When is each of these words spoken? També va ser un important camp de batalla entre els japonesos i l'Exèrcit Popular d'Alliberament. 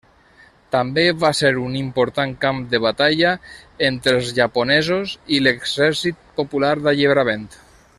També 0.75 1.01
va 1.23 1.29
ser 1.39 1.51
un 1.63 1.75
important 1.81 2.33
camp 2.47 2.63
de 2.71 2.81
batalla 2.87 3.35
entre 3.91 4.17
els 4.21 4.33
japonesos 4.41 5.15
i 5.37 5.43
l'Exèrcit 5.45 6.27
Popular 6.41 6.75
d'Alliberament. 6.87 7.51